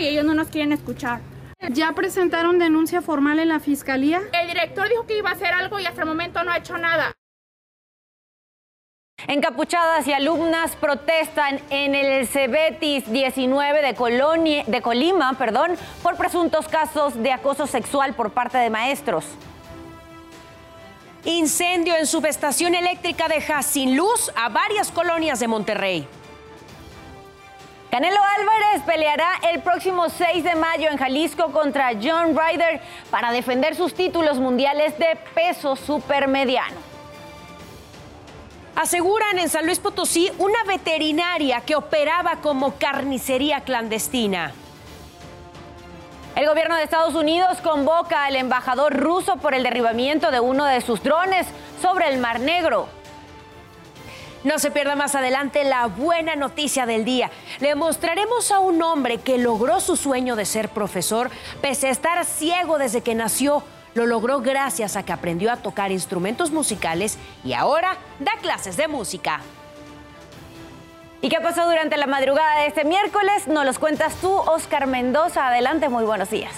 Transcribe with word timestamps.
y 0.00 0.08
ellos 0.08 0.24
no 0.24 0.34
nos 0.34 0.48
quieren 0.48 0.72
escuchar. 0.72 1.20
¿Ya 1.68 1.92
presentaron 1.92 2.58
denuncia 2.58 3.02
formal 3.02 3.38
en 3.38 3.48
la 3.48 3.60
fiscalía? 3.60 4.22
El 4.32 4.48
director 4.48 4.88
dijo 4.88 5.06
que 5.06 5.18
iba 5.18 5.30
a 5.30 5.34
hacer 5.34 5.52
algo 5.52 5.78
y 5.78 5.86
hasta 5.86 6.02
el 6.02 6.08
momento 6.08 6.42
no 6.42 6.50
ha 6.50 6.56
hecho 6.56 6.78
nada. 6.78 7.12
Encapuchadas 9.26 10.06
y 10.08 10.12
alumnas 10.14 10.74
protestan 10.76 11.60
en 11.68 11.94
el 11.94 12.26
Cebetis 12.26 13.12
19 13.12 13.82
de, 13.82 14.64
de 14.66 14.82
Colima 14.82 15.34
perdón, 15.34 15.76
por 16.02 16.16
presuntos 16.16 16.66
casos 16.68 17.22
de 17.22 17.32
acoso 17.32 17.66
sexual 17.66 18.14
por 18.14 18.32
parte 18.32 18.56
de 18.56 18.70
maestros. 18.70 19.26
Incendio 21.26 21.96
en 21.96 22.06
subestación 22.06 22.74
eléctrica 22.74 23.28
deja 23.28 23.62
sin 23.62 23.94
luz 23.94 24.32
a 24.34 24.48
varias 24.48 24.90
colonias 24.90 25.38
de 25.38 25.48
Monterrey. 25.48 26.08
Canelo 27.90 28.20
Álvarez 28.38 28.82
peleará 28.86 29.32
el 29.50 29.62
próximo 29.62 30.08
6 30.08 30.44
de 30.44 30.54
mayo 30.54 30.88
en 30.88 30.96
Jalisco 30.96 31.50
contra 31.50 31.90
John 32.00 32.38
Ryder 32.38 32.80
para 33.10 33.32
defender 33.32 33.74
sus 33.74 33.94
títulos 33.94 34.38
mundiales 34.38 34.96
de 34.96 35.18
peso 35.34 35.74
supermediano. 35.74 36.76
Aseguran 38.76 39.40
en 39.40 39.48
San 39.48 39.66
Luis 39.66 39.80
Potosí 39.80 40.30
una 40.38 40.62
veterinaria 40.68 41.62
que 41.62 41.74
operaba 41.74 42.36
como 42.36 42.76
carnicería 42.76 43.62
clandestina. 43.62 44.52
El 46.36 46.46
gobierno 46.46 46.76
de 46.76 46.84
Estados 46.84 47.16
Unidos 47.16 47.58
convoca 47.60 48.24
al 48.24 48.36
embajador 48.36 48.96
ruso 48.96 49.38
por 49.38 49.52
el 49.52 49.64
derribamiento 49.64 50.30
de 50.30 50.38
uno 50.38 50.64
de 50.64 50.80
sus 50.80 51.02
drones 51.02 51.48
sobre 51.82 52.08
el 52.08 52.18
Mar 52.18 52.38
Negro. 52.38 52.99
No 54.42 54.58
se 54.58 54.70
pierda 54.70 54.96
más 54.96 55.14
adelante 55.14 55.64
la 55.64 55.86
buena 55.86 56.34
noticia 56.34 56.86
del 56.86 57.04
día. 57.04 57.30
Le 57.60 57.74
mostraremos 57.74 58.50
a 58.50 58.58
un 58.58 58.82
hombre 58.82 59.18
que 59.18 59.36
logró 59.36 59.80
su 59.80 59.96
sueño 59.96 60.34
de 60.34 60.46
ser 60.46 60.70
profesor, 60.70 61.30
pese 61.60 61.88
a 61.88 61.90
estar 61.90 62.24
ciego 62.24 62.78
desde 62.78 63.02
que 63.02 63.14
nació. 63.14 63.62
Lo 63.92 64.06
logró 64.06 64.40
gracias 64.40 64.96
a 64.96 65.02
que 65.02 65.12
aprendió 65.12 65.52
a 65.52 65.56
tocar 65.56 65.92
instrumentos 65.92 66.52
musicales 66.52 67.18
y 67.44 67.52
ahora 67.52 67.98
da 68.18 68.32
clases 68.40 68.76
de 68.78 68.88
música. 68.88 69.40
¿Y 71.20 71.28
qué 71.28 71.38
pasó 71.40 71.66
durante 71.66 71.98
la 71.98 72.06
madrugada 72.06 72.60
de 72.60 72.68
este 72.68 72.84
miércoles? 72.84 73.46
Nos 73.46 73.66
los 73.66 73.78
cuentas 73.78 74.14
tú, 74.22 74.32
Oscar 74.32 74.86
Mendoza. 74.86 75.48
Adelante, 75.48 75.90
muy 75.90 76.04
buenos 76.04 76.30
días. 76.30 76.54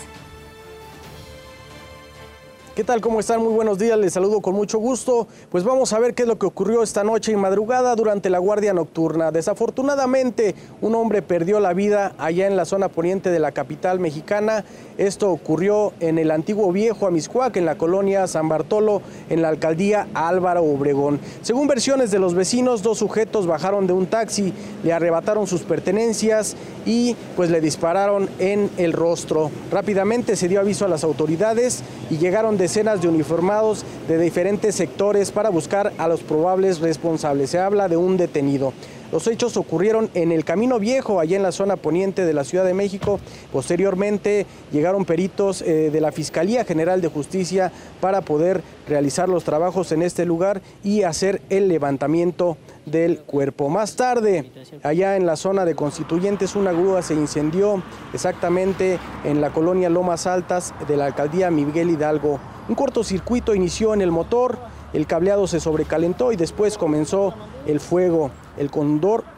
¿Qué 2.75 2.85
tal? 2.85 3.03
¿Cómo 3.03 3.21
están? 3.21 3.43
Muy 3.43 3.53
buenos 3.53 3.79
días, 3.79 3.99
les 3.99 4.15
saludo 4.15 4.41
con 4.41 4.55
mucho 4.55 4.79
gusto. 4.79 5.29
Pues 5.51 5.63
vamos 5.63 5.93
a 5.93 5.99
ver 5.99 6.15
qué 6.15 6.23
es 6.23 6.29
lo 6.29 6.39
que 6.39 6.47
ocurrió 6.47 6.83
esta 6.83 7.05
noche 7.05 7.31
y 7.31 7.37
madrugada 7.37 7.95
durante 7.95 8.31
la 8.31 8.39
guardia 8.39 8.73
nocturna. 8.73 9.31
Desafortunadamente, 9.31 10.55
un 10.81 10.95
hombre 10.95 11.21
perdió 11.21 11.61
la 11.61 11.75
vida 11.75 12.15
allá 12.17 12.47
en 12.47 12.57
la 12.57 12.65
zona 12.65 12.89
poniente 12.89 13.31
de 13.31 13.41
la 13.41 13.53
capital 13.53 14.01
mexicana. 14.01 14.65
Esto 14.97 15.31
ocurrió 15.31 15.93
en 16.01 16.19
el 16.19 16.31
antiguo 16.31 16.73
viejo 16.73 17.07
Amiscuac, 17.07 17.55
en 17.59 17.67
la 17.67 17.77
colonia 17.77 18.27
San 18.27 18.49
Bartolo, 18.49 19.03
en 19.29 19.43
la 19.43 19.49
alcaldía 19.49 20.09
Álvaro 20.15 20.63
Obregón. 20.65 21.21
Según 21.43 21.67
versiones 21.67 22.11
de 22.11 22.21
los 22.21 22.35
vecinos, 22.35 22.83
dos 22.83 22.97
sujetos 22.97 23.47
bajaron 23.47 23.87
de 23.87 23.93
un 23.93 24.07
taxi, 24.07 24.55
le 24.83 24.95
arrebataron 24.95 25.47
sus 25.47 25.61
pertenencias 25.61 26.57
y 26.87 27.17
pues 27.37 27.51
le 27.51 27.61
dispararon 27.61 28.31
en 28.39 28.71
el 28.79 28.95
rostro. 28.95 29.51
Rápidamente 29.71 30.37
se 30.37 30.49
dio 30.49 30.59
aviso 30.59 30.87
a 30.87 30.89
las 30.89 31.05
autoridades 31.05 31.83
y 32.09 32.17
llegaron 32.17 32.62
decenas 32.63 33.03
de 33.03 33.09
uniformados 33.09 33.85
de 34.07 34.19
diferentes 34.19 34.77
sectores 34.77 35.33
para 35.33 35.51
buscar 35.51 35.93
a 35.99 36.07
los 36.07 36.21
probables 36.21 36.79
responsables. 36.79 37.51
Se 37.51 37.59
habla 37.59 37.89
de 37.89 37.97
un 37.97 38.17
detenido. 38.17 38.73
Los 39.13 39.27
hechos 39.27 39.59
ocurrieron 39.59 40.09
en 40.15 40.33
el 40.33 40.43
Camino 40.43 40.79
Viejo, 40.79 41.21
allá 41.21 41.37
en 41.37 41.43
la 41.43 41.53
zona 41.53 41.77
poniente 41.77 42.25
de 42.25 42.33
la 42.33 42.45
Ciudad 42.45 42.65
de 42.65 42.73
México. 42.73 43.21
Posteriormente 43.53 44.47
llegaron 44.73 45.05
peritos 45.05 45.61
eh, 45.61 45.91
de 45.91 46.01
la 46.01 46.13
Fiscalía 46.13 46.65
General 46.65 47.03
de 47.03 47.09
Justicia 47.09 47.71
para 48.01 48.23
poder 48.23 48.63
realizar 48.89 49.29
los 49.29 49.45
trabajos 49.45 49.93
en 49.93 50.01
este 50.01 50.25
lugar 50.25 50.63
y 50.83 51.03
hacer 51.03 51.43
el 51.51 51.69
levantamiento 51.69 52.57
del 52.87 53.19
cuerpo. 53.21 53.69
Más 53.69 53.97
tarde, 53.97 54.51
allá 54.83 55.17
en 55.17 55.27
la 55.27 55.37
zona 55.37 55.67
de 55.67 55.75
Constituyentes, 55.75 56.57
una 56.57 56.73
grúa 56.73 57.03
se 57.03 57.13
incendió 57.13 57.83
exactamente 58.15 58.99
en 59.25 59.43
la 59.43 59.51
colonia 59.51 59.91
Lomas 59.91 60.27
Altas 60.27 60.73
de 60.89 60.97
la 60.97 61.05
alcaldía 61.05 61.51
Miguel 61.51 61.91
Hidalgo. 61.91 62.41
Un 62.67 62.75
cortocircuito 62.75 63.55
inició 63.55 63.93
en 63.93 64.01
el 64.01 64.11
motor, 64.11 64.59
el 64.95 65.07
cableado 65.07 65.47
se 65.47 65.61
sobrecalentó 65.61 66.33
y 66.33 66.37
después 66.37 66.79
comenzó 66.79 67.35
el 67.67 67.79
fuego. 67.79 68.31
El, 68.57 68.71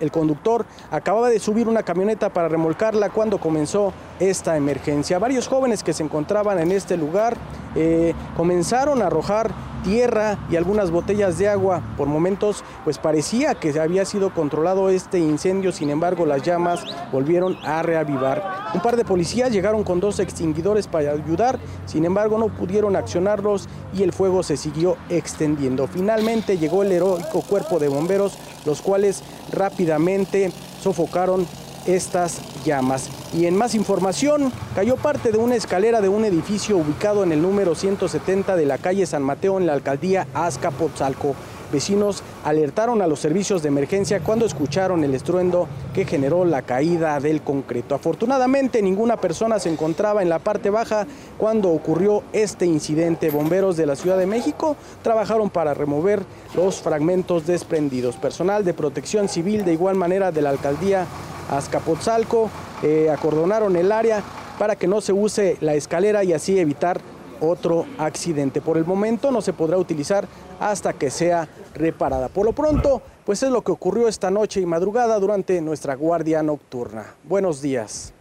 el 0.00 0.10
conductor 0.10 0.66
acababa 0.90 1.28
de 1.28 1.38
subir 1.38 1.68
una 1.68 1.82
camioneta 1.82 2.30
para 2.30 2.48
remolcarla 2.48 3.10
cuando 3.10 3.38
comenzó 3.38 3.92
esta 4.20 4.56
emergencia. 4.56 5.18
Varios 5.18 5.48
jóvenes 5.48 5.82
que 5.82 5.92
se 5.92 6.02
encontraban 6.02 6.58
en 6.58 6.72
este 6.72 6.96
lugar 6.96 7.36
eh, 7.74 8.14
comenzaron 8.36 9.02
a 9.02 9.06
arrojar 9.06 9.50
tierra 9.84 10.36
y 10.50 10.56
algunas 10.56 10.90
botellas 10.90 11.38
de 11.38 11.48
agua. 11.48 11.80
Por 11.96 12.08
momentos, 12.08 12.64
pues 12.82 12.98
parecía 12.98 13.54
que 13.54 13.78
había 13.78 14.04
sido 14.04 14.34
controlado 14.34 14.88
este 14.88 15.20
incendio, 15.20 15.70
sin 15.70 15.90
embargo, 15.90 16.26
las 16.26 16.42
llamas 16.42 16.82
volvieron 17.12 17.56
a 17.62 17.82
reavivar. 17.82 18.42
Un 18.74 18.80
par 18.80 18.96
de 18.96 19.04
policías 19.04 19.52
llegaron 19.52 19.84
con 19.84 20.00
dos 20.00 20.18
extinguidores 20.18 20.88
para 20.88 21.12
ayudar, 21.12 21.60
sin 21.86 22.04
embargo, 22.04 22.38
no 22.38 22.48
pudieron 22.48 22.96
accionarlos 22.96 23.68
y 23.96 24.02
el 24.02 24.12
fuego 24.12 24.42
se 24.42 24.56
siguió 24.56 24.96
extendiendo. 25.08 25.86
Finalmente 25.86 26.58
llegó 26.58 26.82
el 26.82 26.90
heroico 26.90 27.42
cuerpo 27.42 27.78
de 27.78 27.88
bomberos, 27.88 28.36
los 28.64 28.82
cuales 28.82 29.22
rápidamente 29.52 30.50
sofocaron 30.80 31.46
estas 31.86 32.40
llamas. 32.64 33.10
Y 33.32 33.46
en 33.46 33.56
más 33.56 33.74
información, 33.74 34.52
cayó 34.74 34.96
parte 34.96 35.32
de 35.32 35.38
una 35.38 35.56
escalera 35.56 36.00
de 36.00 36.08
un 36.08 36.24
edificio 36.24 36.76
ubicado 36.76 37.24
en 37.24 37.32
el 37.32 37.42
número 37.42 37.74
170 37.74 38.56
de 38.56 38.66
la 38.66 38.78
calle 38.78 39.06
San 39.06 39.22
Mateo 39.22 39.58
en 39.58 39.66
la 39.66 39.72
alcaldía 39.72 40.26
Azcapotzalco. 40.34 41.34
Vecinos 41.72 42.22
alertaron 42.44 43.02
a 43.02 43.08
los 43.08 43.18
servicios 43.18 43.62
de 43.62 43.68
emergencia 43.68 44.20
cuando 44.20 44.46
escucharon 44.46 45.02
el 45.02 45.12
estruendo 45.12 45.66
que 45.92 46.04
generó 46.04 46.44
la 46.44 46.62
caída 46.62 47.18
del 47.18 47.42
concreto. 47.42 47.96
Afortunadamente 47.96 48.80
ninguna 48.80 49.16
persona 49.16 49.58
se 49.58 49.70
encontraba 49.70 50.22
en 50.22 50.28
la 50.28 50.38
parte 50.38 50.70
baja 50.70 51.04
cuando 51.36 51.70
ocurrió 51.70 52.22
este 52.32 52.64
incidente. 52.64 53.30
Bomberos 53.30 53.76
de 53.76 53.86
la 53.86 53.96
Ciudad 53.96 54.18
de 54.18 54.26
México 54.26 54.76
trabajaron 55.02 55.50
para 55.50 55.74
remover 55.74 56.22
los 56.54 56.80
fragmentos 56.80 57.44
desprendidos. 57.44 58.14
Personal 58.16 58.64
de 58.64 58.72
protección 58.72 59.28
civil 59.28 59.64
de 59.64 59.72
igual 59.72 59.96
manera 59.96 60.30
de 60.30 60.42
la 60.42 60.50
alcaldía 60.50 61.06
Azcapotzalco 61.50 62.50
eh, 62.82 63.10
acordonaron 63.10 63.76
el 63.76 63.92
área 63.92 64.22
para 64.58 64.76
que 64.76 64.86
no 64.86 65.00
se 65.00 65.12
use 65.12 65.56
la 65.60 65.74
escalera 65.74 66.24
y 66.24 66.32
así 66.32 66.58
evitar 66.58 67.00
otro 67.40 67.86
accidente. 67.98 68.60
Por 68.60 68.78
el 68.78 68.84
momento 68.84 69.30
no 69.30 69.42
se 69.42 69.52
podrá 69.52 69.76
utilizar 69.76 70.26
hasta 70.60 70.92
que 70.92 71.10
sea 71.10 71.48
reparada. 71.74 72.28
Por 72.28 72.46
lo 72.46 72.52
pronto, 72.52 73.02
pues 73.24 73.42
es 73.42 73.50
lo 73.50 73.62
que 73.62 73.72
ocurrió 73.72 74.08
esta 74.08 74.30
noche 74.30 74.60
y 74.60 74.66
madrugada 74.66 75.18
durante 75.18 75.60
nuestra 75.60 75.94
guardia 75.94 76.42
nocturna. 76.42 77.14
Buenos 77.24 77.60
días. 77.60 78.13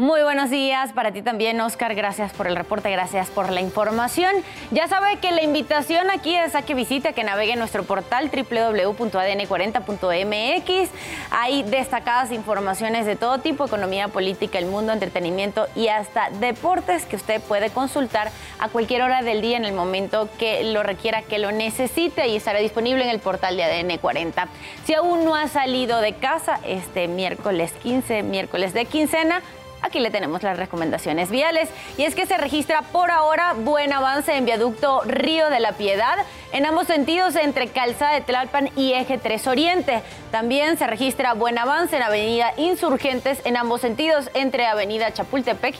Muy 0.00 0.22
buenos 0.22 0.48
días 0.48 0.94
para 0.94 1.12
ti 1.12 1.20
también, 1.20 1.60
Oscar. 1.60 1.94
Gracias 1.94 2.32
por 2.32 2.46
el 2.46 2.56
reporte, 2.56 2.90
gracias 2.90 3.28
por 3.28 3.52
la 3.52 3.60
información. 3.60 4.34
Ya 4.70 4.88
sabe 4.88 5.18
que 5.18 5.30
la 5.30 5.42
invitación 5.42 6.10
aquí 6.10 6.34
es 6.34 6.54
a 6.54 6.62
que 6.62 6.74
visite, 6.74 7.12
que 7.12 7.22
navegue 7.22 7.54
nuestro 7.56 7.82
portal 7.82 8.30
www.adn40.mx. 8.30 10.88
Hay 11.30 11.64
destacadas 11.64 12.32
informaciones 12.32 13.04
de 13.04 13.14
todo 13.14 13.40
tipo, 13.40 13.66
economía, 13.66 14.08
política, 14.08 14.58
el 14.58 14.64
mundo, 14.64 14.94
entretenimiento 14.94 15.66
y 15.76 15.88
hasta 15.88 16.30
deportes 16.30 17.04
que 17.04 17.16
usted 17.16 17.42
puede 17.42 17.68
consultar 17.68 18.30
a 18.58 18.70
cualquier 18.70 19.02
hora 19.02 19.20
del 19.20 19.42
día 19.42 19.58
en 19.58 19.66
el 19.66 19.74
momento 19.74 20.30
que 20.38 20.64
lo 20.64 20.82
requiera, 20.82 21.20
que 21.20 21.38
lo 21.38 21.52
necesite 21.52 22.26
y 22.26 22.36
estará 22.36 22.60
disponible 22.60 23.04
en 23.04 23.10
el 23.10 23.18
portal 23.18 23.54
de 23.54 23.64
ADN 23.64 23.98
40. 23.98 24.48
Si 24.86 24.94
aún 24.94 25.26
no 25.26 25.34
ha 25.34 25.46
salido 25.48 26.00
de 26.00 26.14
casa 26.14 26.58
este 26.64 27.06
miércoles 27.06 27.74
15, 27.82 28.22
miércoles 28.22 28.72
de 28.72 28.86
quincena, 28.86 29.42
Aquí 29.82 29.98
le 30.00 30.10
tenemos 30.10 30.42
las 30.42 30.58
recomendaciones 30.58 31.30
viales 31.30 31.68
y 31.96 32.04
es 32.04 32.14
que 32.14 32.26
se 32.26 32.36
registra 32.36 32.82
por 32.82 33.10
ahora 33.10 33.54
buen 33.54 33.92
avance 33.92 34.36
en 34.36 34.44
viaducto 34.44 35.02
Río 35.04 35.48
de 35.48 35.60
la 35.60 35.72
Piedad 35.72 36.18
en 36.52 36.66
ambos 36.66 36.86
sentidos 36.86 37.34
entre 37.36 37.68
Calzada 37.68 38.14
de 38.14 38.20
Tlalpan 38.20 38.70
y 38.76 38.92
Eje 38.92 39.18
3 39.18 39.46
Oriente. 39.46 40.02
También 40.30 40.76
se 40.76 40.86
registra 40.86 41.32
buen 41.34 41.56
avance 41.58 41.96
en 41.96 42.02
Avenida 42.02 42.52
Insurgentes 42.56 43.40
en 43.44 43.56
ambos 43.56 43.80
sentidos 43.80 44.30
entre 44.34 44.66
Avenida 44.66 45.12
Chapultepec 45.12 45.74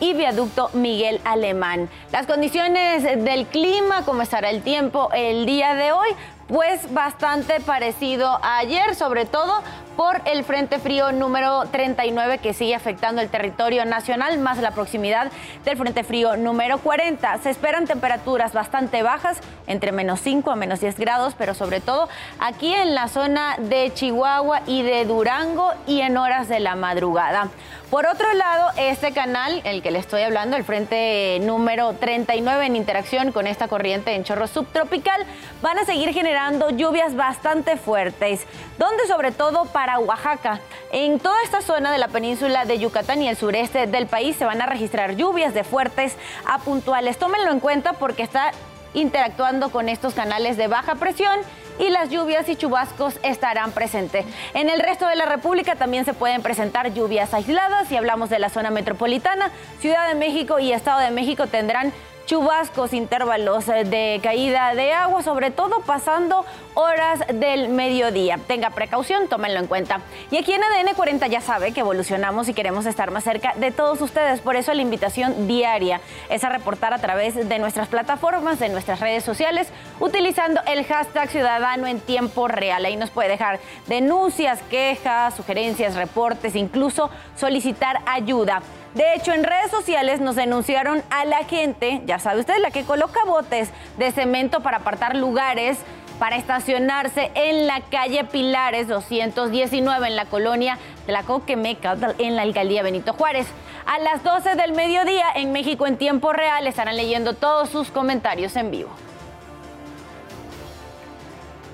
y 0.00 0.12
Viaducto 0.12 0.70
Miguel 0.74 1.20
Alemán. 1.24 1.88
Las 2.12 2.26
condiciones 2.26 3.04
del 3.04 3.46
clima, 3.46 4.04
cómo 4.04 4.22
estará 4.22 4.50
el 4.50 4.62
tiempo 4.62 5.08
el 5.14 5.46
día 5.46 5.74
de 5.74 5.92
hoy, 5.92 6.08
pues 6.48 6.92
bastante 6.92 7.60
parecido 7.60 8.38
a 8.42 8.58
ayer, 8.58 8.94
sobre 8.94 9.24
todo 9.24 9.62
por 9.96 10.20
el 10.26 10.44
Frente 10.44 10.78
Frío 10.78 11.10
número 11.10 11.64
39 11.70 12.38
que 12.38 12.52
sigue 12.52 12.74
afectando 12.74 13.22
el 13.22 13.30
territorio 13.30 13.84
nacional, 13.84 14.38
más 14.38 14.58
la 14.58 14.72
proximidad 14.72 15.32
del 15.64 15.76
Frente 15.76 16.04
Frío 16.04 16.36
número 16.36 16.78
40. 16.78 17.38
Se 17.38 17.50
esperan 17.50 17.86
temperaturas 17.86 18.52
bastante 18.52 19.02
bajas, 19.02 19.38
entre 19.66 19.92
menos 19.92 20.20
5 20.20 20.50
a 20.50 20.56
menos 20.56 20.80
10 20.80 20.98
grados, 20.98 21.34
pero 21.36 21.54
sobre 21.54 21.80
todo 21.80 22.08
aquí 22.38 22.74
en 22.74 22.94
la 22.94 23.08
zona 23.08 23.56
de 23.58 23.92
Chihuahua 23.94 24.60
y 24.66 24.82
de 24.82 25.04
Durango 25.06 25.72
y 25.86 26.02
en 26.02 26.18
horas 26.18 26.48
de 26.48 26.60
la 26.60 26.76
madrugada. 26.76 27.48
Por 27.90 28.04
otro 28.06 28.32
lado, 28.34 28.72
este 28.76 29.12
canal, 29.12 29.62
el 29.64 29.80
que 29.80 29.92
le 29.92 30.00
estoy 30.00 30.22
hablando, 30.22 30.56
el 30.56 30.64
frente 30.64 31.38
número 31.42 31.92
39 31.92 32.66
en 32.66 32.74
interacción 32.74 33.30
con 33.30 33.46
esta 33.46 33.68
corriente 33.68 34.12
en 34.16 34.24
chorro 34.24 34.48
subtropical, 34.48 35.24
van 35.62 35.78
a 35.78 35.84
seguir 35.84 36.12
generando 36.12 36.70
lluvias 36.70 37.14
bastante 37.14 37.76
fuertes, 37.76 38.44
donde 38.76 39.06
sobre 39.06 39.30
todo 39.30 39.66
para 39.66 39.85
Oaxaca, 39.94 40.60
en 40.90 41.18
toda 41.18 41.42
esta 41.42 41.62
zona 41.62 41.92
de 41.92 41.98
la 41.98 42.08
península 42.08 42.64
de 42.64 42.78
Yucatán 42.78 43.22
y 43.22 43.28
el 43.28 43.36
sureste 43.36 43.86
del 43.86 44.06
país 44.06 44.36
se 44.36 44.44
van 44.44 44.60
a 44.60 44.66
registrar 44.66 45.16
lluvias 45.16 45.54
de 45.54 45.64
fuertes 45.64 46.16
a 46.44 46.58
puntuales. 46.58 47.18
Tómenlo 47.18 47.50
en 47.50 47.60
cuenta 47.60 47.92
porque 47.94 48.22
está 48.22 48.52
interactuando 48.94 49.70
con 49.70 49.88
estos 49.88 50.14
canales 50.14 50.56
de 50.56 50.68
baja 50.68 50.94
presión 50.96 51.38
y 51.78 51.90
las 51.90 52.10
lluvias 52.10 52.48
y 52.48 52.56
chubascos 52.56 53.18
estarán 53.22 53.72
presentes. 53.72 54.24
En 54.54 54.70
el 54.70 54.80
resto 54.80 55.06
de 55.06 55.16
la 55.16 55.26
República 55.26 55.76
también 55.76 56.04
se 56.04 56.14
pueden 56.14 56.42
presentar 56.42 56.92
lluvias 56.92 57.34
aisladas. 57.34 57.88
Si 57.88 57.96
hablamos 57.96 58.30
de 58.30 58.38
la 58.38 58.48
zona 58.48 58.70
metropolitana, 58.70 59.50
Ciudad 59.80 60.08
de 60.08 60.14
México 60.14 60.58
y 60.58 60.72
Estado 60.72 61.00
de 61.00 61.10
México 61.10 61.46
tendrán 61.46 61.92
chubascos, 62.26 62.92
intervalos 62.92 63.68
eh, 63.68 63.84
de 63.84 64.20
caída 64.22 64.74
de 64.74 64.92
agua, 64.92 65.22
sobre 65.22 65.50
todo 65.50 65.80
pasando 65.80 66.44
horas 66.74 67.20
del 67.32 67.68
mediodía. 67.68 68.38
Tenga 68.46 68.70
precaución, 68.70 69.28
tómenlo 69.28 69.60
en 69.60 69.66
cuenta. 69.66 70.00
Y 70.30 70.36
aquí 70.36 70.52
en 70.52 70.62
ADN 70.62 70.94
40 70.94 71.26
ya 71.28 71.40
sabe 71.40 71.72
que 71.72 71.80
evolucionamos 71.80 72.48
y 72.48 72.54
queremos 72.54 72.84
estar 72.84 73.10
más 73.10 73.24
cerca 73.24 73.54
de 73.54 73.70
todos 73.70 74.00
ustedes. 74.02 74.40
Por 74.40 74.56
eso 74.56 74.74
la 74.74 74.82
invitación 74.82 75.46
diaria 75.46 76.00
es 76.28 76.44
a 76.44 76.48
reportar 76.48 76.92
a 76.92 76.98
través 76.98 77.48
de 77.48 77.58
nuestras 77.58 77.88
plataformas, 77.88 78.58
de 78.58 78.68
nuestras 78.68 79.00
redes 79.00 79.24
sociales, 79.24 79.68
utilizando 80.00 80.60
el 80.66 80.84
hashtag 80.84 81.30
ciudadano 81.30 81.86
en 81.86 82.00
tiempo 82.00 82.48
real. 82.48 82.84
Ahí 82.84 82.96
nos 82.96 83.10
puede 83.10 83.28
dejar 83.28 83.60
denuncias, 83.86 84.60
quejas, 84.68 85.34
sugerencias, 85.34 85.94
reportes, 85.94 86.56
incluso 86.56 87.08
solicitar 87.36 88.00
ayuda. 88.04 88.62
De 88.96 89.12
hecho, 89.12 89.34
en 89.34 89.44
redes 89.44 89.70
sociales 89.70 90.22
nos 90.22 90.36
denunciaron 90.36 91.02
a 91.10 91.26
la 91.26 91.44
gente, 91.44 92.00
ya 92.06 92.18
sabe 92.18 92.40
usted, 92.40 92.56
la 92.62 92.70
que 92.70 92.84
coloca 92.84 93.26
botes 93.26 93.68
de 93.98 94.10
cemento 94.10 94.60
para 94.60 94.78
apartar 94.78 95.14
lugares 95.14 95.76
para 96.18 96.36
estacionarse 96.36 97.30
en 97.34 97.66
la 97.66 97.82
calle 97.82 98.24
Pilares 98.24 98.88
219 98.88 100.06
en 100.06 100.16
la 100.16 100.24
colonia 100.24 100.78
de 101.06 101.12
la 101.12 101.24
Coquemeca 101.24 101.94
en 102.16 102.36
la 102.36 102.42
alcaldía 102.42 102.82
Benito 102.82 103.12
Juárez. 103.12 103.46
A 103.84 103.98
las 103.98 104.24
12 104.24 104.54
del 104.54 104.72
mediodía 104.72 105.26
en 105.34 105.52
México 105.52 105.86
en 105.86 105.98
tiempo 105.98 106.32
real 106.32 106.66
estarán 106.66 106.96
leyendo 106.96 107.34
todos 107.34 107.68
sus 107.68 107.90
comentarios 107.90 108.56
en 108.56 108.70
vivo. 108.70 108.88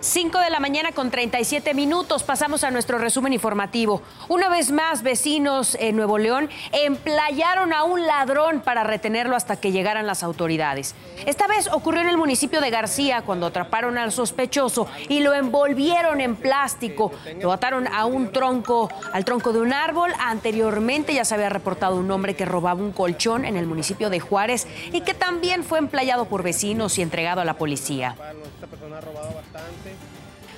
5 0.02 0.40
de 0.40 0.50
la 0.50 0.58
mañana 0.58 0.90
con 0.90 1.12
37 1.12 1.74
minutos. 1.74 2.24
Pasamos 2.24 2.64
a 2.64 2.72
nuestro 2.72 2.98
resumen 2.98 3.32
informativo. 3.32 4.02
Una 4.28 4.48
vez 4.48 4.72
más, 4.72 5.04
vecinos 5.04 5.76
en 5.78 5.94
Nuevo 5.94 6.18
León 6.18 6.50
emplayaron 6.72 7.72
a 7.72 7.84
un 7.84 8.04
ladrón 8.04 8.62
para 8.62 8.82
retenerlo 8.82 9.36
hasta 9.36 9.60
que 9.60 9.70
llegaran 9.70 10.08
las 10.08 10.24
autoridades. 10.24 10.96
Esta 11.24 11.46
vez 11.46 11.68
ocurrió 11.68 12.00
en 12.00 12.08
el 12.08 12.18
municipio 12.18 12.60
de 12.60 12.70
García 12.70 13.22
cuando 13.22 13.46
atraparon 13.46 13.96
al 13.96 14.10
sospechoso 14.10 14.88
y 15.08 15.20
lo 15.20 15.34
envolvieron 15.34 16.20
en 16.20 16.34
plástico. 16.34 17.12
Lo 17.40 17.52
ataron 17.52 17.86
a 17.86 18.04
un 18.04 18.32
tronco, 18.32 18.90
al 19.12 19.24
tronco 19.24 19.52
de 19.52 19.60
un 19.60 19.72
árbol. 19.72 20.12
Anteriormente 20.18 21.14
ya 21.14 21.24
se 21.24 21.36
había 21.36 21.48
reportado 21.48 21.94
un 21.94 22.10
hombre 22.10 22.34
que 22.34 22.44
robaba 22.44 22.80
un 22.80 22.90
colchón 22.90 23.44
en 23.44 23.56
el 23.56 23.68
municipio 23.68 24.10
de 24.10 24.18
Juárez 24.18 24.66
y 24.90 25.02
que 25.02 25.14
también 25.14 25.62
fue 25.62 25.78
emplayado 25.78 26.24
por 26.24 26.42
vecinos 26.42 26.98
y 26.98 27.02
entregado 27.02 27.40
a 27.40 27.44
la 27.44 27.54
policía. 27.54 28.16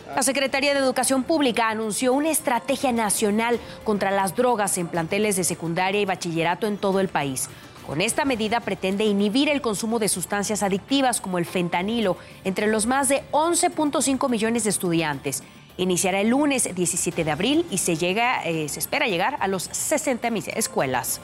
La 0.06 0.22
Secretaría 0.22 0.74
de 0.74 0.80
Educación 0.80 1.24
Pública 1.24 1.70
anunció 1.70 2.12
una 2.12 2.30
estrategia 2.30 2.92
nacional 2.92 3.58
contra 3.84 4.10
las 4.10 4.36
drogas 4.36 4.76
en 4.78 4.86
planteles 4.86 5.34
de 5.36 5.44
secundaria 5.44 6.00
y 6.00 6.04
bachillerato 6.04 6.66
en 6.66 6.76
todo 6.76 7.00
el 7.00 7.08
país. 7.08 7.48
Con 7.86 8.00
esta 8.00 8.24
medida 8.24 8.60
pretende 8.60 9.04
inhibir 9.04 9.48
el 9.48 9.60
consumo 9.60 9.98
de 9.98 10.08
sustancias 10.08 10.62
adictivas 10.62 11.20
como 11.20 11.38
el 11.38 11.46
fentanilo 11.46 12.16
entre 12.44 12.66
los 12.66 12.86
más 12.86 13.08
de 13.08 13.24
11.5 13.32 14.28
millones 14.28 14.64
de 14.64 14.70
estudiantes. 14.70 15.42
Iniciará 15.78 16.20
el 16.20 16.28
lunes 16.28 16.72
17 16.72 17.24
de 17.24 17.30
abril 17.30 17.66
y 17.70 17.78
se, 17.78 17.96
llega, 17.96 18.44
eh, 18.44 18.68
se 18.68 18.78
espera 18.78 19.06
llegar 19.06 19.36
a 19.40 19.48
los 19.48 19.64
60 19.64 20.28
escuelas. 20.54 21.20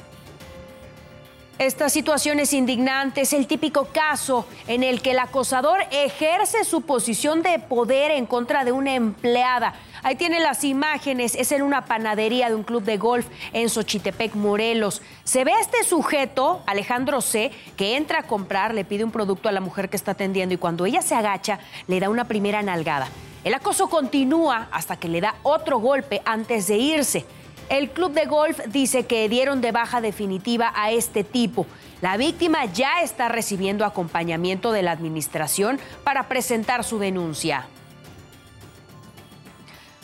Esta 1.61 1.91
situación 1.91 2.41
es 2.41 2.55
indignante, 2.55 3.21
es 3.21 3.35
el 3.35 3.47
típico 3.47 3.85
caso 3.93 4.47
en 4.67 4.83
el 4.83 5.03
que 5.03 5.11
el 5.11 5.19
acosador 5.19 5.81
ejerce 5.91 6.65
su 6.65 6.81
posición 6.81 7.43
de 7.43 7.59
poder 7.59 8.13
en 8.13 8.25
contra 8.25 8.65
de 8.65 8.73
una 8.73 8.95
empleada. 8.95 9.75
Ahí 10.03 10.17
tiene 10.17 10.41
las 10.41 10.65
imágenes, 10.65 11.35
es 11.35 11.53
en 11.53 11.61
una 11.61 11.85
panadería 11.85 12.49
de 12.49 12.55
un 12.55 12.63
club 12.63 12.83
de 12.85 12.97
golf 12.97 13.27
en 13.53 13.69
Xochitepec, 13.69 14.37
Morelos. 14.37 15.03
Se 15.25 15.45
ve 15.45 15.53
a 15.53 15.61
este 15.61 15.85
sujeto, 15.85 16.63
Alejandro 16.65 17.21
C., 17.21 17.51
que 17.77 17.99
entra 17.99 18.21
a 18.21 18.27
comprar, 18.27 18.73
le 18.73 18.87
pide 18.87 19.05
un 19.05 19.11
producto 19.11 19.51
a 19.51 19.53
la 19.53 19.61
mujer 19.61 19.91
que 19.91 19.99
está 19.99 20.13
atendiendo 20.13 20.55
y 20.55 20.57
cuando 20.57 20.87
ella 20.87 21.03
se 21.03 21.15
agacha, 21.15 21.59
le 21.89 22.01
da 22.01 22.09
una 22.09 22.25
primera 22.25 22.63
nalgada. 22.63 23.09
El 23.45 23.53
acoso 23.53 23.91
continúa 23.91 24.69
hasta 24.73 24.97
que 24.97 25.09
le 25.09 25.21
da 25.21 25.35
otro 25.43 25.79
golpe 25.79 26.23
antes 26.25 26.69
de 26.69 26.79
irse. 26.79 27.27
El 27.71 27.91
club 27.91 28.13
de 28.13 28.27
golf 28.27 28.59
dice 28.67 29.07
que 29.07 29.29
dieron 29.29 29.61
de 29.61 29.71
baja 29.71 30.01
definitiva 30.01 30.73
a 30.75 30.91
este 30.91 31.23
tipo. 31.23 31.69
La 32.01 32.17
víctima 32.17 32.65
ya 32.65 33.01
está 33.01 33.29
recibiendo 33.29 33.85
acompañamiento 33.85 34.73
de 34.73 34.83
la 34.83 34.91
administración 34.91 35.79
para 36.03 36.27
presentar 36.27 36.83
su 36.83 36.99
denuncia. 36.99 37.69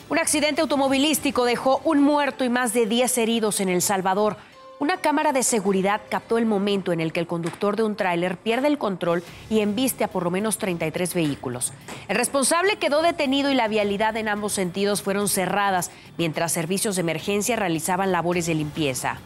Un 0.07 0.17
accidente 0.17 0.61
automovilístico 0.61 1.43
dejó 1.43 1.81
un 1.83 2.01
muerto 2.01 2.45
y 2.45 2.49
más 2.49 2.71
de 2.73 2.85
10 2.85 3.17
heridos 3.17 3.59
en 3.59 3.67
El 3.67 3.81
Salvador. 3.81 4.37
Una 4.79 4.97
cámara 4.97 5.33
de 5.33 5.41
seguridad 5.41 6.01
captó 6.07 6.37
el 6.37 6.45
momento 6.45 6.91
en 6.91 6.99
el 6.99 7.11
que 7.11 7.19
el 7.19 7.25
conductor 7.25 7.75
de 7.75 7.81
un 7.81 7.95
tráiler 7.95 8.37
pierde 8.37 8.67
el 8.67 8.77
control 8.77 9.23
y 9.49 9.61
embiste 9.61 10.03
a 10.03 10.07
por 10.07 10.21
lo 10.23 10.29
menos 10.29 10.59
33 10.59 11.15
vehículos. 11.15 11.73
El 12.07 12.15
responsable 12.15 12.75
quedó 12.75 13.01
detenido 13.01 13.49
y 13.49 13.55
la 13.55 13.67
vialidad 13.67 14.15
en 14.17 14.27
ambos 14.27 14.53
sentidos 14.53 15.01
fueron 15.01 15.29
cerradas 15.29 15.89
mientras 16.19 16.51
servicios 16.51 16.95
de 16.95 17.01
emergencia 17.01 17.55
realizaban 17.55 18.11
labores 18.11 18.45
de 18.45 18.53
limpieza. 18.53 19.17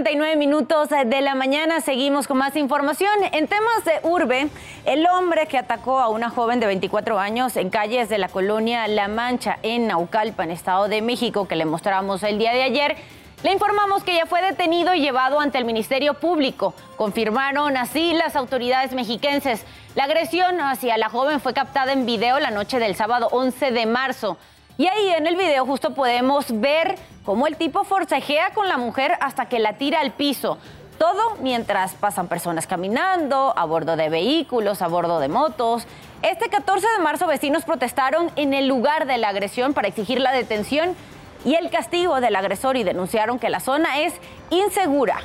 5.39 0.00 0.36
minutos 0.38 0.88
de 0.88 1.20
la 1.20 1.34
mañana, 1.34 1.82
seguimos 1.82 2.26
con 2.26 2.38
más 2.38 2.56
información. 2.56 3.10
En 3.32 3.46
temas 3.46 3.84
de 3.84 4.00
urbe, 4.08 4.48
el 4.86 5.06
hombre 5.06 5.46
que 5.46 5.58
atacó 5.58 6.00
a 6.00 6.08
una 6.08 6.30
joven 6.30 6.58
de 6.58 6.66
24 6.66 7.18
años 7.18 7.54
en 7.58 7.68
calles 7.68 8.08
de 8.08 8.16
la 8.16 8.28
colonia 8.28 8.88
La 8.88 9.08
Mancha, 9.08 9.58
en 9.62 9.88
Naucalpan, 9.88 10.50
Estado 10.50 10.88
de 10.88 11.02
México, 11.02 11.46
que 11.46 11.54
le 11.54 11.66
mostramos 11.66 12.22
el 12.22 12.38
día 12.38 12.52
de 12.52 12.62
ayer, 12.62 12.96
le 13.42 13.52
informamos 13.52 14.02
que 14.02 14.14
ya 14.14 14.24
fue 14.24 14.40
detenido 14.40 14.94
y 14.94 15.00
llevado 15.00 15.38
ante 15.38 15.58
el 15.58 15.66
Ministerio 15.66 16.14
Público. 16.14 16.72
Confirmaron 16.96 17.76
así 17.76 18.14
las 18.14 18.36
autoridades 18.36 18.92
mexiquenses. 18.92 19.66
La 19.96 20.04
agresión 20.04 20.62
hacia 20.62 20.96
la 20.96 21.10
joven 21.10 21.40
fue 21.40 21.52
captada 21.52 21.92
en 21.92 22.06
video 22.06 22.40
la 22.40 22.50
noche 22.50 22.78
del 22.78 22.94
sábado 22.94 23.28
11 23.32 23.70
de 23.70 23.84
marzo. 23.84 24.38
Y 24.80 24.88
ahí 24.88 25.10
en 25.10 25.26
el 25.26 25.36
video 25.36 25.66
justo 25.66 25.92
podemos 25.92 26.58
ver 26.58 26.94
cómo 27.26 27.46
el 27.46 27.56
tipo 27.56 27.84
forcejea 27.84 28.54
con 28.54 28.66
la 28.66 28.78
mujer 28.78 29.12
hasta 29.20 29.44
que 29.44 29.58
la 29.58 29.74
tira 29.74 30.00
al 30.00 30.12
piso. 30.12 30.56
Todo 30.96 31.36
mientras 31.42 31.92
pasan 31.92 32.28
personas 32.28 32.66
caminando, 32.66 33.52
a 33.58 33.66
bordo 33.66 33.96
de 33.96 34.08
vehículos, 34.08 34.80
a 34.80 34.88
bordo 34.88 35.20
de 35.20 35.28
motos. 35.28 35.86
Este 36.22 36.48
14 36.48 36.86
de 36.96 37.04
marzo 37.04 37.26
vecinos 37.26 37.66
protestaron 37.66 38.30
en 38.36 38.54
el 38.54 38.68
lugar 38.68 39.06
de 39.06 39.18
la 39.18 39.28
agresión 39.28 39.74
para 39.74 39.88
exigir 39.88 40.18
la 40.18 40.32
detención 40.32 40.96
y 41.44 41.56
el 41.56 41.68
castigo 41.68 42.22
del 42.22 42.34
agresor 42.34 42.78
y 42.78 42.82
denunciaron 42.82 43.38
que 43.38 43.50
la 43.50 43.60
zona 43.60 44.00
es 44.00 44.14
insegura. 44.48 45.20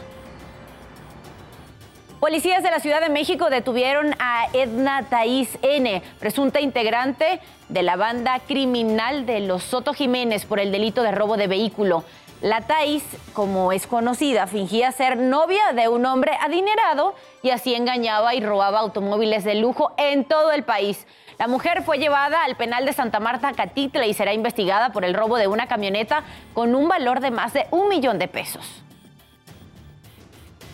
Policías 2.20 2.64
de 2.64 2.72
la 2.72 2.80
Ciudad 2.80 3.02
de 3.02 3.10
México 3.10 3.50
detuvieron 3.50 4.16
a 4.20 4.48
Edna 4.54 5.04
Thaís 5.10 5.60
N., 5.62 6.02
presunta 6.18 6.62
integrante 6.62 7.42
de 7.68 7.84
la 7.84 7.98
banda 7.98 8.40
criminal 8.40 9.26
de 9.26 9.42
los 9.42 9.64
Soto 9.64 9.94
Jiménez 9.94 10.46
por 10.46 10.60
el 10.60 10.72
delito 10.72 11.04
de 11.04 11.12
robo 11.12 11.36
de 11.36 11.48
vehículo. 11.48 12.06
La 12.42 12.62
Thais, 12.62 13.04
como 13.34 13.72
es 13.74 13.86
conocida, 13.86 14.48
fingía 14.48 14.92
ser 14.92 15.18
novia 15.18 15.74
de 15.74 15.90
un 15.90 16.06
hombre 16.06 16.32
adinerado 16.42 17.16
y 17.44 17.50
así 17.50 17.76
engañaba 17.76 18.34
y 18.34 18.40
robaba 18.40 18.80
automóviles 18.80 19.44
de 19.44 19.56
lujo 19.56 19.94
en 19.98 20.24
todo 20.24 20.52
el 20.52 20.64
país. 20.64 21.06
La 21.38 21.48
mujer 21.48 21.84
fue 21.84 21.98
llevada 21.98 22.44
al 22.44 22.56
penal 22.56 22.86
de 22.86 22.94
Santa 22.94 23.20
Marta, 23.20 23.52
Catitla, 23.52 24.08
y 24.08 24.14
será 24.14 24.34
investigada 24.34 24.92
por 24.94 25.04
el 25.04 25.14
robo 25.14 25.38
de 25.38 25.48
una 25.48 25.68
camioneta 25.68 26.24
con 26.54 26.76
un 26.76 26.88
valor 26.88 27.20
de 27.20 27.32
más 27.32 27.54
de 27.54 27.68
un 27.72 27.90
millón 27.90 28.20
de 28.20 28.30
pesos. 28.30 28.84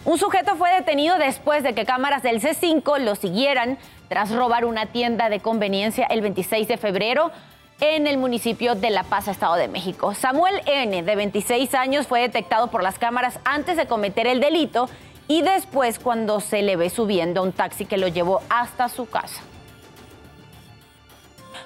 Un 0.03 0.17
sujeto 0.17 0.55
fue 0.55 0.73
detenido 0.73 1.17
después 1.19 1.61
de 1.61 1.75
que 1.75 1.85
cámaras 1.85 2.23
del 2.23 2.41
C5 2.41 2.99
lo 2.99 3.13
siguieran 3.13 3.77
tras 4.09 4.31
robar 4.31 4.65
una 4.65 4.87
tienda 4.87 5.29
de 5.29 5.39
conveniencia 5.39 6.07
el 6.07 6.21
26 6.21 6.67
de 6.67 6.77
febrero 6.77 7.31
en 7.79 8.07
el 8.07 8.17
municipio 8.17 8.73
de 8.73 8.89
La 8.89 9.03
Paz, 9.03 9.27
Estado 9.27 9.55
de 9.55 9.67
México. 9.67 10.15
Samuel 10.15 10.61
N., 10.65 11.03
de 11.03 11.15
26 11.15 11.75
años, 11.75 12.07
fue 12.07 12.21
detectado 12.21 12.71
por 12.71 12.81
las 12.81 12.97
cámaras 12.97 13.39
antes 13.45 13.77
de 13.77 13.85
cometer 13.85 14.25
el 14.25 14.39
delito 14.39 14.89
y 15.27 15.43
después 15.43 15.99
cuando 15.99 16.39
se 16.39 16.63
le 16.63 16.77
ve 16.77 16.89
subiendo 16.89 17.41
a 17.41 17.43
un 17.43 17.51
taxi 17.51 17.85
que 17.85 17.97
lo 17.97 18.07
llevó 18.07 18.41
hasta 18.49 18.89
su 18.89 19.07
casa. 19.07 19.41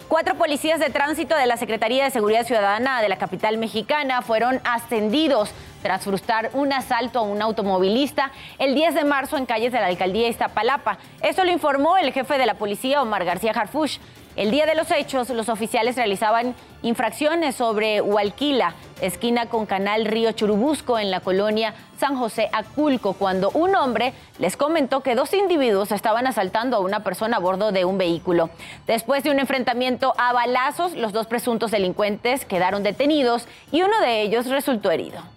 Cuatro 0.10 0.36
policías 0.36 0.80
de 0.80 0.89
tránsito 0.89 1.36
de 1.36 1.48
la 1.48 1.56
Secretaría 1.56 2.04
de 2.04 2.12
Seguridad 2.12 2.46
Ciudadana 2.46 3.01
de 3.01 3.10
la 3.10 3.18
capital 3.18 3.58
mexicana 3.58 4.22
fueron 4.22 4.60
ascendidos 4.65 5.51
tras 5.86 6.04
frustrar 6.04 6.50
un 6.54 6.74
asalto 6.74 7.20
a 7.20 7.22
un 7.22 7.44
automovilista 7.44 8.32
el 8.58 8.74
10 8.74 8.96
de 8.96 9.04
marzo 9.04 9.38
en 9.38 9.46
calles 9.46 9.72
de 9.72 9.80
la 9.80 9.86
alcaldía 9.86 10.27
Iztapalapa. 10.27 10.98
Esto 11.22 11.44
lo 11.44 11.51
informó 11.51 11.96
el 11.98 12.12
jefe 12.12 12.39
de 12.39 12.48
la 12.48 12.56
policía, 12.56 13.04
Omar 13.04 13.24
García 13.24 13.51
Harfush. 13.51 14.00
El 14.36 14.50
día 14.50 14.65
de 14.65 14.74
los 14.74 14.89
hechos, 14.89 15.30
los 15.30 15.48
oficiales 15.48 15.96
realizaban 15.96 16.56
infracciones 16.82 17.54
sobre 17.54 18.01
Hualquila, 18.01 18.74
esquina 19.00 19.46
con 19.46 19.68
Canal 19.68 20.06
Río 20.06 20.32
Churubusco, 20.32 20.98
en 20.98 21.12
la 21.12 21.20
colonia 21.20 21.75
San 22.00 22.18
José 22.18 22.50
Aculco, 22.51 23.13
cuando 23.13 23.51
un 23.51 23.75
hombre 23.75 24.13
les 24.39 24.58
comentó 24.58 25.01
que 25.01 25.13
dos 25.13 25.36
individuos 25.36 25.92
estaban 25.92 26.25
asaltando 26.25 26.77
a 26.77 26.80
una 26.80 27.01
persona 27.01 27.38
a 27.38 27.39
bordo 27.39 27.72
de 27.72 27.86
un 27.86 28.00
vehículo. 28.00 28.50
Después 28.88 29.24
de 29.24 29.30
un 29.30 29.39
enfrentamiento 29.39 30.15
a 30.18 30.34
balazos, 30.34 30.96
los 30.96 31.13
dos 31.13 31.27
presuntos 31.27 31.70
delincuentes 31.70 32.44
quedaron 32.44 32.82
detenidos 32.82 33.48
y 33.72 33.84
uno 33.84 34.01
de 34.01 34.24
ellos 34.24 34.48
resultó 34.48 34.89
herido. 34.89 35.35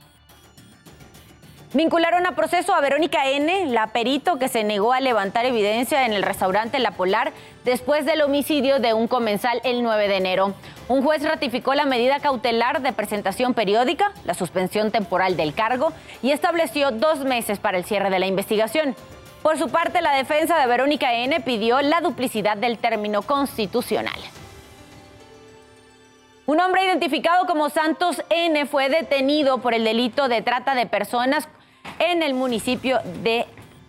Vincularon 1.75 2.25
a 2.25 2.33
proceso 2.33 2.75
a 2.75 2.81
Verónica 2.81 3.29
N., 3.29 3.67
la 3.67 3.89
perito 3.89 4.39
que 4.39 4.49
se 4.49 4.65
negó 4.65 4.95
a 4.95 5.01
levantar 5.01 5.45
evidencia 5.45 6.07
en 6.07 6.15
el 6.15 6.23
restaurante 6.23 6.79
La 6.79 6.93
Polar 6.93 7.35
después 7.63 8.07
del 8.07 8.23
homicidio 8.23 8.79
de 8.79 8.95
un 8.95 9.07
comensal 9.07 9.61
el 9.65 9.83
9 9.83 10.09
de 10.09 10.17
enero. 10.17 10.55
Un 10.89 11.03
juez 11.03 11.23
ratificó 11.23 11.75
la 11.75 11.85
medida 11.85 12.21
cautelar 12.21 12.81
de 12.81 12.95
presentación 12.95 13.53
periódica, 13.53 14.13
la 14.25 14.33
suspensión 14.33 14.91
temporal 14.91 15.37
del 15.37 15.53
cargo 15.53 15.93
y 16.23 16.31
estableció 16.31 16.91
dos 16.91 17.19
meses 17.27 17.59
para 17.59 17.77
el 17.77 17.85
cierre 17.85 18.09
de 18.09 18.19
la 18.19 18.27
investigación. 18.27 18.97
Por 19.43 19.59
su 19.59 19.69
parte, 19.69 20.01
la 20.01 20.15
defensa 20.15 20.59
de 20.59 20.67
Verónica 20.67 21.13
N. 21.13 21.39
pidió 21.41 21.83
la 21.83 22.01
duplicidad 22.01 22.57
del 22.57 22.79
término 22.79 23.21
constitucional. 23.21 24.19
Un 26.47 26.61
hombre 26.61 26.87
identificado 26.87 27.45
como 27.45 27.69
Santos 27.69 28.23
N 28.31 28.65
fue 28.65 28.89
detenido 28.89 29.59
por 29.59 29.75
el 29.75 29.85
delito 29.85 30.29
de 30.29 30.41
trata 30.41 30.75
de 30.75 30.87
personas 30.87 31.47
en 31.99 32.23
el 32.23 32.35
municipio 32.35 33.01
de 33.23 33.47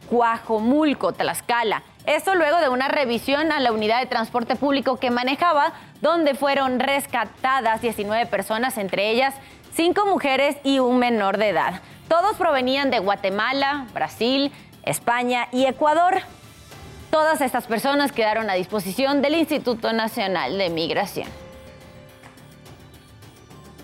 Cuajomulco, 0.09 1.13
Tlaxcala. 1.13 1.83
Esto 2.05 2.33
luego 2.33 2.57
de 2.59 2.69
una 2.69 2.87
revisión 2.87 3.51
a 3.51 3.59
la 3.59 3.71
unidad 3.71 3.99
de 3.99 4.07
transporte 4.07 4.55
público 4.55 4.97
que 4.97 5.11
manejaba, 5.11 5.73
donde 6.01 6.33
fueron 6.33 6.79
rescatadas 6.79 7.81
19 7.81 8.25
personas, 8.25 8.77
entre 8.77 9.11
ellas 9.11 9.35
5 9.73 10.05
mujeres 10.07 10.57
y 10.63 10.79
un 10.79 10.97
menor 10.97 11.37
de 11.37 11.49
edad. 11.49 11.81
Todos 12.07 12.35
provenían 12.37 12.89
de 12.89 12.99
Guatemala, 12.99 13.85
Brasil, 13.93 14.51
España 14.83 15.47
y 15.51 15.65
Ecuador. 15.65 16.21
Todas 17.11 17.41
estas 17.41 17.67
personas 17.67 18.11
quedaron 18.11 18.49
a 18.49 18.53
disposición 18.53 19.21
del 19.21 19.35
Instituto 19.35 19.93
Nacional 19.93 20.57
de 20.57 20.69
Migración. 20.69 21.27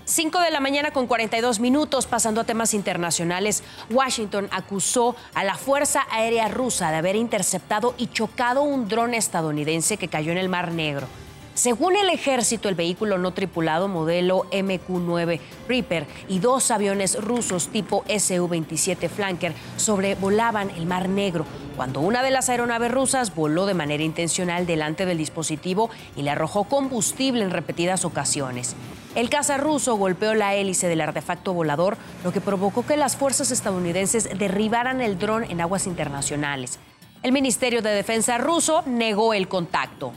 5 0.06 0.40
de 0.40 0.52
la 0.52 0.60
mañana 0.60 0.92
con 0.92 1.08
42 1.08 1.60
minutos, 1.60 2.06
pasando 2.06 2.40
a 2.40 2.44
temas 2.44 2.76
internacionales, 2.76 3.64
Washington 3.90 4.48
acusó 4.52 5.16
a 5.34 5.44
la 5.44 5.56
Fuerza 5.56 6.06
Aérea 6.12 6.48
Rusa 6.48 6.92
de 6.92 6.98
haber 6.98 7.16
interceptado 7.16 7.96
y 7.98 8.08
chocado 8.08 8.62
un 8.62 8.88
dron 8.88 9.16
estadounidense 9.16 9.98
que 9.98 10.08
cayó 10.08 10.32
en 10.32 10.38
el 10.38 10.48
Mar 10.48 10.72
Negro. 10.72 11.08
Según 11.56 11.96
el 11.96 12.10
ejército, 12.10 12.68
el 12.68 12.76
vehículo 12.76 13.18
no 13.18 13.32
tripulado 13.32 13.88
modelo 13.88 14.44
MQ-9 14.52 15.40
Reaper 15.70 16.06
y 16.28 16.40
dos 16.40 16.70
aviones 16.70 17.16
rusos 17.24 17.70
tipo 17.70 18.04
Su-27 18.10 19.08
Flanker 19.08 19.54
sobrevolaban 19.78 20.70
el 20.72 20.86
Mar 20.86 21.08
Negro 21.08 21.46
cuando 21.78 22.02
una 22.02 22.24
de 22.24 22.32
las 22.32 22.50
aeronaves 22.50 22.92
rusas 22.92 23.34
voló 23.34 23.66
de 23.66 23.74
manera 23.74 24.04
intencional 24.04 24.66
delante 24.66 25.06
del 25.06 25.18
dispositivo 25.18 25.90
y 26.18 26.24
le 26.24 26.32
arrojó 26.32 26.66
combustible 26.66 27.44
en 27.46 27.52
repetidas 27.52 28.04
ocasiones. 28.04 28.76
El 29.16 29.30
caza 29.30 29.56
ruso 29.56 29.96
golpeó 29.96 30.34
la 30.34 30.56
hélice 30.56 30.90
del 30.90 31.00
artefacto 31.00 31.54
volador, 31.54 31.98
lo 32.26 32.34
que 32.34 32.42
provocó 32.42 32.86
que 32.86 32.98
las 32.98 33.16
fuerzas 33.16 33.52
estadounidenses 33.52 34.28
derribaran 34.38 35.00
el 35.00 35.18
dron 35.18 35.46
en 35.46 35.62
aguas 35.62 35.88
internacionales. 35.88 36.80
El 37.24 37.32
Ministerio 37.32 37.82
de 37.82 37.92
Defensa 37.92 38.38
ruso 38.38 38.84
negó 38.86 39.34
el 39.34 39.48
contacto. 39.48 40.12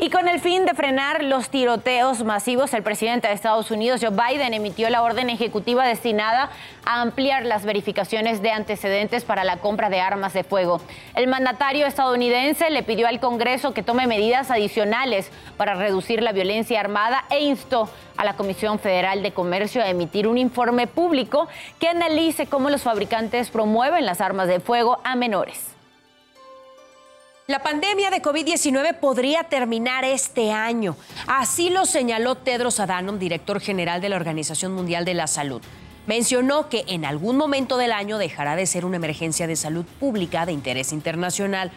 Y 0.00 0.10
con 0.10 0.28
el 0.28 0.38
fin 0.38 0.64
de 0.64 0.74
frenar 0.74 1.24
los 1.24 1.50
tiroteos 1.50 2.22
masivos, 2.22 2.72
el 2.72 2.84
presidente 2.84 3.26
de 3.26 3.34
Estados 3.34 3.72
Unidos, 3.72 4.00
Joe 4.00 4.10
Biden, 4.10 4.54
emitió 4.54 4.88
la 4.90 5.02
orden 5.02 5.28
ejecutiva 5.28 5.84
destinada 5.84 6.50
a 6.84 7.00
ampliar 7.02 7.44
las 7.44 7.64
verificaciones 7.64 8.40
de 8.40 8.52
antecedentes 8.52 9.24
para 9.24 9.42
la 9.42 9.56
compra 9.56 9.90
de 9.90 9.98
armas 9.98 10.34
de 10.34 10.44
fuego. 10.44 10.80
El 11.16 11.26
mandatario 11.26 11.84
estadounidense 11.84 12.70
le 12.70 12.84
pidió 12.84 13.08
al 13.08 13.18
Congreso 13.18 13.74
que 13.74 13.82
tome 13.82 14.06
medidas 14.06 14.52
adicionales 14.52 15.32
para 15.56 15.74
reducir 15.74 16.22
la 16.22 16.30
violencia 16.30 16.78
armada 16.78 17.24
e 17.28 17.40
instó 17.40 17.90
a 18.16 18.24
la 18.24 18.36
Comisión 18.36 18.78
Federal 18.78 19.24
de 19.24 19.32
Comercio 19.32 19.82
a 19.82 19.88
emitir 19.88 20.28
un 20.28 20.38
informe 20.38 20.86
público 20.86 21.48
que 21.80 21.88
analice 21.88 22.46
cómo 22.46 22.70
los 22.70 22.82
fabricantes 22.82 23.50
promueven 23.50 24.06
las 24.06 24.20
armas 24.20 24.46
de 24.46 24.60
fuego 24.60 25.00
a 25.02 25.16
menores. 25.16 25.77
La 27.50 27.62
pandemia 27.62 28.10
de 28.10 28.20
COVID-19 28.20 28.98
podría 28.98 29.44
terminar 29.44 30.04
este 30.04 30.52
año. 30.52 30.96
Así 31.26 31.70
lo 31.70 31.86
señaló 31.86 32.34
Tedros 32.34 32.78
Adhanom, 32.78 33.18
director 33.18 33.58
general 33.58 34.02
de 34.02 34.10
la 34.10 34.16
Organización 34.16 34.74
Mundial 34.74 35.06
de 35.06 35.14
la 35.14 35.26
Salud. 35.26 35.62
Mencionó 36.06 36.68
que 36.68 36.84
en 36.88 37.06
algún 37.06 37.38
momento 37.38 37.78
del 37.78 37.92
año 37.92 38.18
dejará 38.18 38.54
de 38.54 38.66
ser 38.66 38.84
una 38.84 38.96
emergencia 38.96 39.46
de 39.46 39.56
salud 39.56 39.86
pública 39.98 40.44
de 40.44 40.52
interés 40.52 40.92
internacional 40.92 41.72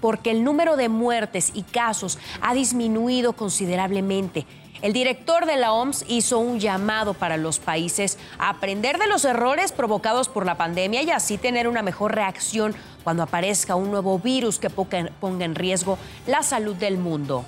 porque 0.00 0.30
el 0.30 0.42
número 0.42 0.78
de 0.78 0.88
muertes 0.88 1.52
y 1.52 1.64
casos 1.64 2.18
ha 2.40 2.54
disminuido 2.54 3.34
considerablemente. 3.34 4.46
El 4.84 4.92
director 4.92 5.46
de 5.46 5.56
la 5.56 5.72
OMS 5.72 6.04
hizo 6.08 6.38
un 6.38 6.60
llamado 6.60 7.14
para 7.14 7.38
los 7.38 7.58
países 7.58 8.18
a 8.38 8.50
aprender 8.50 8.98
de 8.98 9.06
los 9.06 9.24
errores 9.24 9.72
provocados 9.72 10.28
por 10.28 10.44
la 10.44 10.58
pandemia 10.58 11.02
y 11.02 11.10
así 11.10 11.38
tener 11.38 11.68
una 11.68 11.80
mejor 11.80 12.14
reacción 12.14 12.74
cuando 13.02 13.22
aparezca 13.22 13.76
un 13.76 13.90
nuevo 13.90 14.18
virus 14.18 14.58
que 14.58 14.68
ponga 14.68 15.44
en 15.46 15.54
riesgo 15.54 15.96
la 16.26 16.42
salud 16.42 16.76
del 16.76 16.98
mundo. 16.98 17.46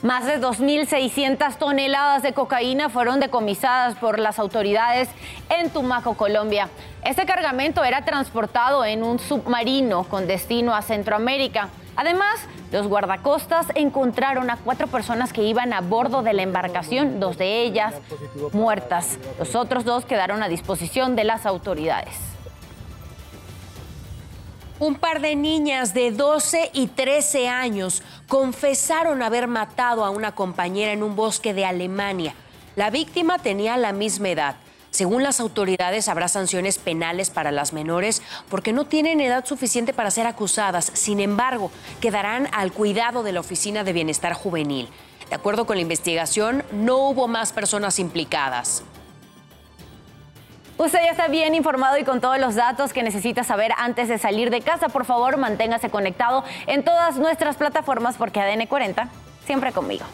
Más 0.00 0.24
de 0.24 0.40
2.600 0.40 1.58
toneladas 1.58 2.22
de 2.22 2.32
cocaína 2.32 2.88
fueron 2.88 3.20
decomisadas 3.20 3.96
por 3.96 4.18
las 4.18 4.38
autoridades 4.38 5.10
en 5.50 5.68
Tumaco, 5.68 6.14
Colombia. 6.14 6.70
Este 7.04 7.26
cargamento 7.26 7.84
era 7.84 8.02
transportado 8.06 8.82
en 8.86 9.02
un 9.02 9.18
submarino 9.18 10.04
con 10.04 10.26
destino 10.26 10.74
a 10.74 10.80
Centroamérica. 10.80 11.68
Además, 11.96 12.40
los 12.72 12.86
guardacostas 12.86 13.66
encontraron 13.74 14.50
a 14.50 14.56
cuatro 14.56 14.86
personas 14.86 15.32
que 15.32 15.42
iban 15.42 15.72
a 15.72 15.80
bordo 15.80 16.22
de 16.22 16.32
la 16.32 16.42
embarcación, 16.42 17.20
dos 17.20 17.36
de 17.36 17.62
ellas 17.62 17.94
muertas. 18.52 19.18
Los 19.38 19.54
otros 19.54 19.84
dos 19.84 20.04
quedaron 20.04 20.42
a 20.42 20.48
disposición 20.48 21.16
de 21.16 21.24
las 21.24 21.46
autoridades. 21.46 22.14
Un 24.78 24.94
par 24.94 25.20
de 25.20 25.36
niñas 25.36 25.92
de 25.92 26.10
12 26.10 26.70
y 26.72 26.86
13 26.86 27.48
años 27.48 28.02
confesaron 28.28 29.22
haber 29.22 29.46
matado 29.46 30.06
a 30.06 30.10
una 30.10 30.32
compañera 30.32 30.92
en 30.92 31.02
un 31.02 31.16
bosque 31.16 31.52
de 31.52 31.66
Alemania. 31.66 32.34
La 32.76 32.88
víctima 32.88 33.38
tenía 33.38 33.76
la 33.76 33.92
misma 33.92 34.30
edad. 34.30 34.56
Según 34.90 35.22
las 35.22 35.38
autoridades, 35.38 36.08
habrá 36.08 36.26
sanciones 36.26 36.78
penales 36.78 37.30
para 37.30 37.52
las 37.52 37.72
menores 37.72 38.22
porque 38.48 38.72
no 38.72 38.86
tienen 38.86 39.20
edad 39.20 39.44
suficiente 39.44 39.92
para 39.92 40.10
ser 40.10 40.26
acusadas. 40.26 40.90
Sin 40.94 41.20
embargo, 41.20 41.70
quedarán 42.00 42.48
al 42.52 42.72
cuidado 42.72 43.22
de 43.22 43.32
la 43.32 43.40
Oficina 43.40 43.84
de 43.84 43.92
Bienestar 43.92 44.32
Juvenil. 44.32 44.88
De 45.28 45.36
acuerdo 45.36 45.64
con 45.64 45.76
la 45.76 45.82
investigación, 45.82 46.64
no 46.72 46.96
hubo 47.08 47.28
más 47.28 47.52
personas 47.52 48.00
implicadas. 48.00 48.82
Usted 50.76 50.98
ya 51.04 51.10
está 51.10 51.28
bien 51.28 51.54
informado 51.54 51.98
y 51.98 52.04
con 52.04 52.20
todos 52.20 52.38
los 52.38 52.54
datos 52.56 52.92
que 52.92 53.02
necesita 53.02 53.44
saber 53.44 53.70
antes 53.76 54.08
de 54.08 54.18
salir 54.18 54.50
de 54.50 54.62
casa. 54.62 54.88
Por 54.88 55.04
favor, 55.04 55.36
manténgase 55.36 55.90
conectado 55.90 56.42
en 56.66 56.82
todas 56.82 57.16
nuestras 57.16 57.56
plataformas 57.56 58.16
porque 58.16 58.40
ADN 58.40 58.66
40 58.66 59.08
siempre 59.44 59.72
conmigo. 59.72 60.06